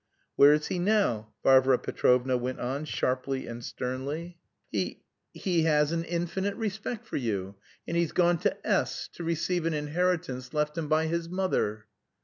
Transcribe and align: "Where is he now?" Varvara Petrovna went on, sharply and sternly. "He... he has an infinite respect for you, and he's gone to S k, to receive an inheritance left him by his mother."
"Where 0.35 0.51
is 0.53 0.65
he 0.69 0.79
now?" 0.79 1.31
Varvara 1.43 1.77
Petrovna 1.77 2.35
went 2.35 2.59
on, 2.59 2.85
sharply 2.85 3.45
and 3.45 3.63
sternly. 3.63 4.39
"He... 4.71 5.03
he 5.31 5.61
has 5.65 5.91
an 5.91 6.05
infinite 6.05 6.55
respect 6.55 7.05
for 7.05 7.17
you, 7.17 7.53
and 7.87 7.95
he's 7.95 8.11
gone 8.11 8.39
to 8.39 8.67
S 8.67 9.07
k, 9.09 9.17
to 9.17 9.23
receive 9.23 9.67
an 9.67 9.75
inheritance 9.75 10.55
left 10.55 10.75
him 10.75 10.87
by 10.87 11.05
his 11.05 11.29
mother." 11.29 11.85